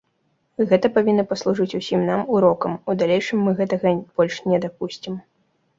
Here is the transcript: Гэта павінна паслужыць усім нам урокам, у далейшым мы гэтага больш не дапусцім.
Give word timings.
Гэта 0.71 0.89
павінна 0.95 1.25
паслужыць 1.33 1.77
усім 1.81 2.01
нам 2.09 2.25
урокам, 2.39 2.71
у 2.89 2.97
далейшым 3.03 3.39
мы 3.51 3.55
гэтага 3.61 3.95
больш 4.21 4.35
не 4.53 4.57
дапусцім. 4.67 5.13